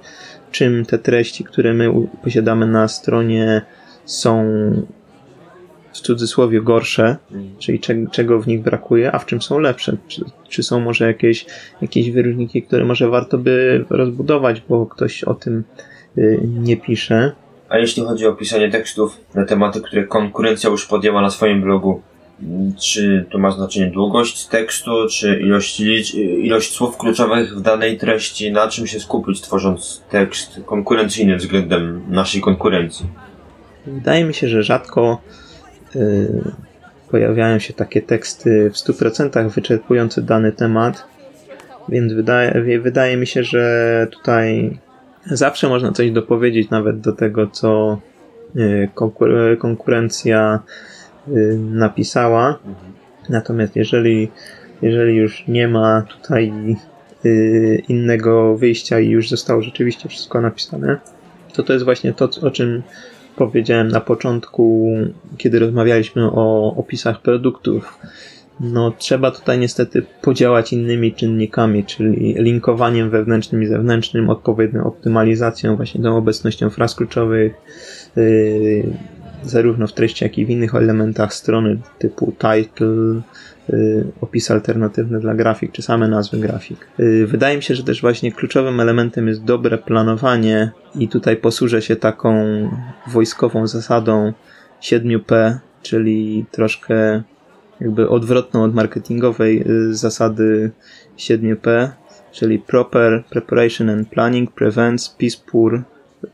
[0.50, 1.90] Czym te treści, które my
[2.22, 3.62] posiadamy na stronie
[4.04, 4.44] są
[5.92, 7.16] w cudzysłowie gorsze,
[7.58, 7.80] czyli
[8.12, 9.96] czego w nich brakuje, a w czym są lepsze?
[10.08, 11.46] Czy, czy są może jakieś,
[11.82, 15.64] jakieś wyróżniki, które może warto by rozbudować, bo ktoś o tym
[16.18, 17.32] y, nie pisze?
[17.74, 22.02] A jeśli chodzi o pisanie tekstów na tematy, które konkurencja już podjęła na swoim blogu,
[22.80, 25.80] czy to ma znaczenie długość tekstu, czy ilość,
[26.20, 32.40] ilość słów kluczowych w danej treści, na czym się skupić, tworząc tekst konkurencyjny względem naszej
[32.40, 33.06] konkurencji?
[33.87, 35.22] Wydaje mi się, że rzadko
[35.96, 36.52] y,
[37.10, 41.04] pojawiają się takie teksty w 100% wyczerpujące dany temat,
[41.88, 44.78] więc wydaje, wydaje mi się, że tutaj
[45.26, 48.00] zawsze można coś dopowiedzieć nawet do tego, co
[48.56, 50.62] y, konkur- konkurencja
[51.28, 52.58] Y, napisała.
[53.28, 54.30] Natomiast jeżeli,
[54.82, 56.52] jeżeli już nie ma tutaj
[57.88, 60.98] innego wyjścia i już zostało rzeczywiście wszystko napisane,
[61.52, 62.82] to to jest właśnie to, o czym
[63.37, 64.88] powiedziałem na początku,
[65.38, 67.98] kiedy rozmawialiśmy o opisach produktów.
[68.60, 76.02] No, trzeba tutaj niestety podziałać innymi czynnikami, czyli linkowaniem wewnętrznym i zewnętrznym, odpowiednią optymalizacją, właśnie
[76.02, 77.54] tą obecnością fraz kluczowych,
[78.16, 78.84] yy,
[79.42, 83.22] zarówno w treści, jak i w innych elementach strony typu title,
[83.70, 86.86] y, opis alternatywny dla grafik, czy same nazwy grafik.
[87.00, 91.82] Y, wydaje mi się, że też właśnie kluczowym elementem jest dobre planowanie i tutaj posłużę
[91.82, 92.44] się taką
[93.06, 94.32] wojskową zasadą
[94.82, 97.22] 7P, czyli troszkę
[97.80, 100.70] jakby odwrotną od marketingowej y, zasady
[101.18, 101.88] 7P,
[102.32, 105.16] czyli proper preparation and planning prevents
[105.52, 105.82] poor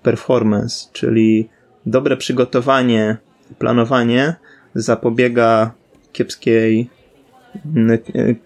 [0.03, 1.49] performance, czyli
[1.87, 3.17] dobre przygotowanie,
[3.59, 4.35] planowanie
[4.75, 5.73] zapobiega
[6.13, 6.91] kiepskiej,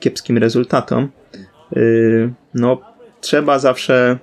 [0.00, 1.08] kiepskim rezultatom.
[1.76, 2.80] Y, no,
[3.20, 4.18] trzeba zawsze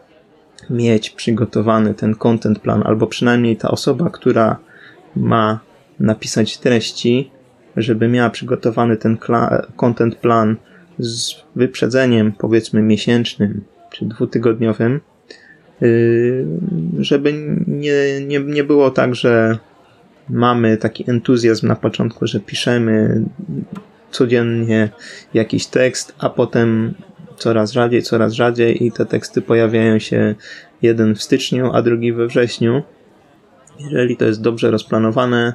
[0.69, 4.57] mieć przygotowany ten content plan, albo przynajmniej ta osoba, która
[5.15, 5.59] ma
[5.99, 7.31] napisać treści,
[7.77, 9.17] żeby miała przygotowany ten
[9.75, 10.55] content plan
[10.99, 14.99] z wyprzedzeniem, powiedzmy miesięcznym czy dwutygodniowym,
[15.81, 16.45] y,
[16.99, 17.33] żeby
[17.67, 17.93] nie,
[18.27, 19.57] nie, nie było tak, że
[20.29, 23.23] mamy taki entuzjazm na początku, że piszemy
[24.11, 24.89] codziennie
[25.33, 26.93] jakiś tekst, a potem
[27.37, 30.35] coraz rzadziej, coraz rzadziej i te teksty pojawiają się
[30.81, 32.83] jeden w styczniu, a drugi we wrześniu.
[33.79, 35.53] Jeżeli to jest dobrze rozplanowane,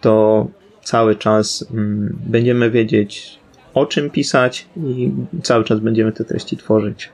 [0.00, 0.46] to
[0.88, 3.38] cały czas mm, będziemy wiedzieć
[3.74, 5.10] o czym pisać i
[5.42, 7.10] cały czas będziemy te treści tworzyć.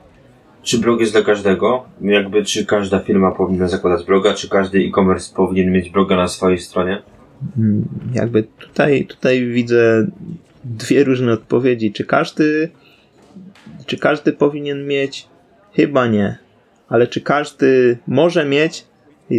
[0.63, 1.85] Czy blog jest dla każdego?
[2.01, 6.59] Jakby czy każda firma powinna zakładać bloga, czy każdy e-commerce powinien mieć bloga na swojej
[6.59, 7.01] stronie?
[7.57, 10.07] Mm, jakby tutaj, tutaj widzę
[10.63, 11.91] dwie różne odpowiedzi.
[11.91, 12.69] Czy każdy,
[13.85, 15.27] czy każdy powinien mieć?
[15.73, 16.37] Chyba nie.
[16.89, 18.85] Ale czy każdy może mieć?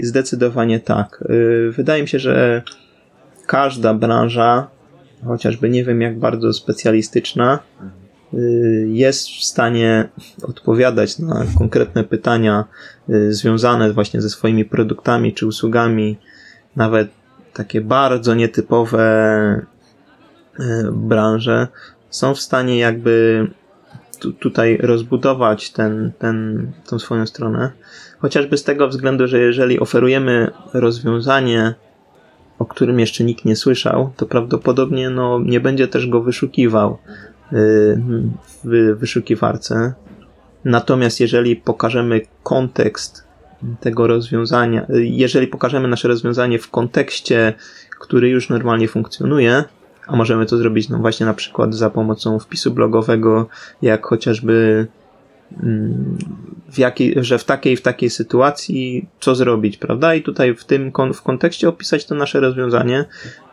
[0.02, 1.24] Zdecydowanie tak.
[1.30, 2.62] Y, wydaje mi się, że
[3.46, 4.68] każda branża,
[5.26, 7.58] chociażby nie wiem jak bardzo specjalistyczna,
[8.34, 10.08] y, jest w stanie
[10.42, 12.64] odpowiadać na konkretne pytania
[13.10, 16.18] y, związane właśnie ze swoimi produktami czy usługami,
[16.76, 17.08] nawet
[17.52, 19.66] takie bardzo nietypowe
[20.60, 21.68] y, branże
[22.10, 23.46] są w stanie jakby
[24.40, 27.72] tutaj rozbudować ten, ten, tą swoją stronę.
[28.18, 31.74] Chociażby z tego względu, że jeżeli oferujemy rozwiązanie
[32.58, 36.98] o którym jeszcze nikt nie słyszał, to prawdopodobnie no, nie będzie też go wyszukiwał
[37.52, 37.56] y,
[38.64, 39.94] w wyszukiwarce.
[40.64, 43.24] Natomiast jeżeli pokażemy kontekst
[43.80, 47.54] tego rozwiązania, y, jeżeli pokażemy nasze rozwiązanie w kontekście,
[48.00, 49.64] który już normalnie funkcjonuje,
[50.06, 53.48] a możemy to zrobić no właśnie na przykład za pomocą wpisu blogowego,
[53.82, 54.86] jak chociażby
[56.70, 60.14] w jakiej, że w takiej w takiej sytuacji co zrobić, prawda?
[60.14, 63.04] I tutaj w tym w kontekście opisać to nasze rozwiązanie.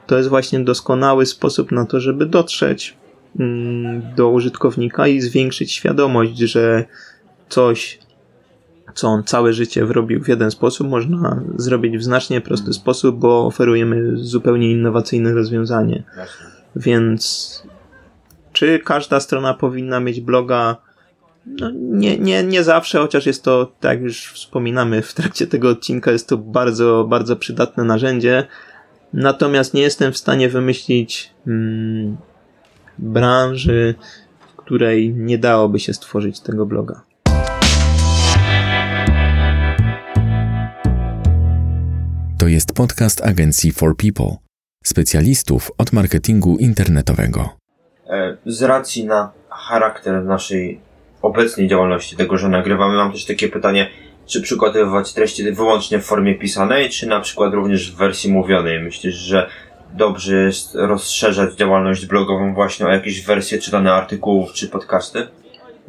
[0.08, 2.97] To jest właśnie doskonały sposób na to, żeby dotrzeć
[3.39, 6.86] mm, do użytkownika i zwiększyć świadomość, że
[7.49, 7.99] coś,
[8.93, 13.45] co on całe życie robił w jeden sposób, można zrobić w znacznie prosty sposób, bo
[13.45, 16.03] oferujemy zupełnie innowacyjne rozwiązanie.
[16.75, 17.63] Więc
[18.53, 20.77] czy każda strona powinna mieć bloga?
[21.45, 25.69] No, nie, nie, nie zawsze, chociaż jest to, tak jak już wspominamy w trakcie tego
[25.69, 28.47] odcinka, jest to bardzo, bardzo przydatne narzędzie.
[29.13, 32.17] Natomiast nie jestem w stanie wymyślić hmm,
[32.97, 33.95] branży,
[34.53, 37.01] w której nie dałoby się stworzyć tego bloga.
[42.39, 44.36] To jest podcast agencji For People,
[44.84, 47.49] specjalistów od marketingu internetowego.
[48.10, 50.92] E, z racji na charakter naszej
[51.23, 53.89] obecnej działalności tego, że nagrywamy, mam też takie pytanie,
[54.25, 58.79] czy przygotowywać treści wyłącznie w formie pisanej, czy na przykład również w wersji mówionej?
[58.79, 59.49] Myślisz, że
[59.93, 65.27] dobrze jest rozszerzać działalność blogową właśnie o jakieś wersje czytane artykułów czy podcasty?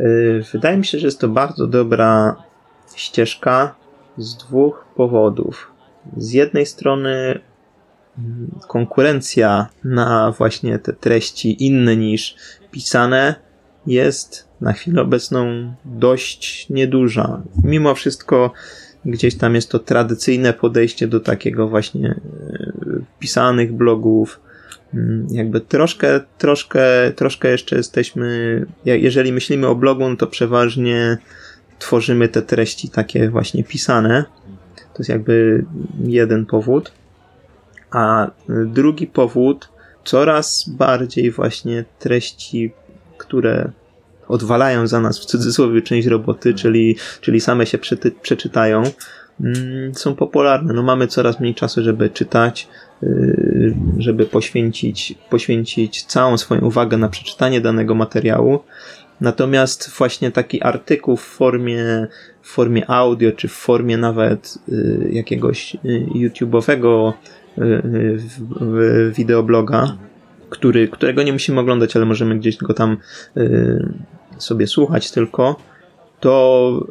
[0.01, 2.37] Y, wydaje mi się, że jest to bardzo dobra
[2.97, 3.75] ścieżka
[4.19, 5.73] z dwóch powodów.
[6.17, 7.41] Z jednej strony
[8.19, 12.37] mm, konkurencja na właśnie te treści inne niż
[12.71, 13.35] pisane
[13.87, 17.43] jest na chwilę obecną dość nieduża.
[17.65, 18.53] Mimo wszystko
[19.05, 22.73] gdzieś tam jest to tradycyjne podejście do takiego właśnie e,
[23.19, 24.41] pisanych blogów.
[24.95, 31.19] Mm, jakby troszkę, troszkę, troszkę jeszcze jesteśmy, jeżeli myślimy o blogu, no to przeważnie
[31.79, 34.25] tworzymy te treści takie właśnie pisane.
[34.77, 35.65] To jest jakby
[36.05, 36.93] jeden powód.
[37.91, 39.69] A drugi powód,
[40.05, 42.73] coraz bardziej właśnie treści,
[43.19, 43.71] które
[44.29, 47.79] odwalają za nas w cudzysłowie część roboty, czyli, czyli same się
[48.23, 48.83] przeczytają,
[49.41, 50.75] mm, są popularne.
[50.75, 52.69] No mamy coraz mniej czasu, żeby czytać,
[53.03, 58.61] y, żeby poświęcić, poświęcić całą swoją uwagę na przeczytanie danego materiału.
[59.21, 62.07] Natomiast właśnie taki artykuł w formie,
[62.43, 67.13] w formie audio, czy w formie nawet y, jakiegoś y, YouTube'owego
[69.13, 69.97] wideobloga,
[70.55, 72.97] który, którego nie musimy oglądać, ale możemy gdzieś go tam
[73.37, 73.89] y,
[74.39, 75.57] sobie słuchać tylko,
[76.21, 76.87] to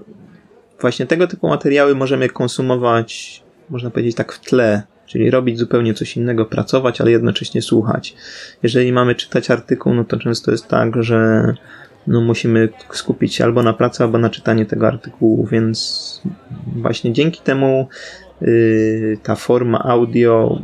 [0.81, 6.17] właśnie tego typu materiały możemy konsumować, można powiedzieć tak w tle, czyli robić zupełnie coś
[6.17, 8.15] innego, pracować, ale jednocześnie słuchać.
[8.63, 11.53] Jeżeli mamy czytać artykuł, no to często jest tak, że
[12.07, 16.21] no musimy skupić się albo na pracy, albo na czytaniu tego artykułu, więc
[16.75, 17.87] właśnie dzięki temu
[19.23, 20.61] ta forma audio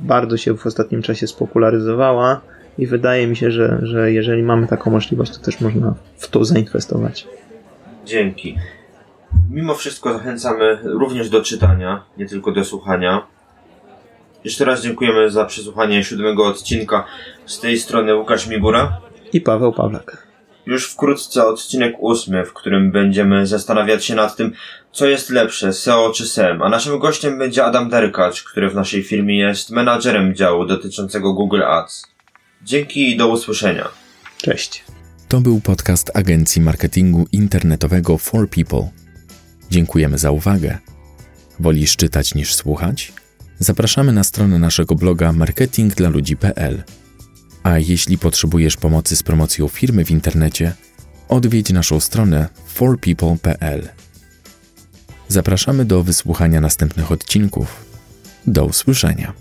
[0.00, 2.40] bardzo się w ostatnim czasie spopularyzowała
[2.78, 6.44] i wydaje mi się, że, że jeżeli mamy taką możliwość, to też można w to
[6.44, 7.26] zainwestować.
[8.06, 8.58] Dzięki.
[9.50, 13.26] Mimo wszystko zachęcamy również do czytania, nie tylko do słuchania.
[14.44, 17.04] Jeszcze raz dziękujemy za przesłuchanie siódmego odcinka.
[17.46, 19.00] Z tej strony Łukasz Migura.
[19.32, 20.29] I Paweł Pawlak.
[20.70, 24.52] Już wkrótce odcinek ósmy, w którym będziemy zastanawiać się nad tym,
[24.92, 26.62] co jest lepsze, SEO czy SEM.
[26.62, 31.62] A naszym gościem będzie Adam Derkacz, który w naszej firmie jest menadżerem działu dotyczącego Google
[31.62, 32.06] Ads.
[32.62, 33.88] Dzięki i do usłyszenia.
[34.36, 34.84] Cześć.
[35.28, 38.88] To był podcast agencji marketingu internetowego For People.
[39.70, 40.78] Dziękujemy za uwagę.
[41.60, 43.12] Wolisz czytać niż słuchać?
[43.58, 46.82] Zapraszamy na stronę naszego bloga marketingdlaludzi.pl.
[47.62, 50.72] A jeśli potrzebujesz pomocy z promocją firmy w internecie,
[51.28, 53.88] odwiedź naszą stronę forpeople.pl.
[55.28, 57.84] Zapraszamy do wysłuchania następnych odcinków.
[58.46, 59.32] Do usłyszenia.